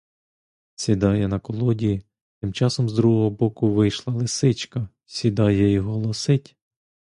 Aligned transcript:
Сідає 0.75 1.27
на 1.27 1.39
колоді, 1.39 2.01
тимчасом 2.41 2.89
з 2.89 2.93
другого 2.93 3.29
боку 3.29 3.73
вийшла 3.73 4.13
лисичка, 4.13 4.89
сідає 5.05 5.71
й 5.73 5.79
голосить. 5.79 6.57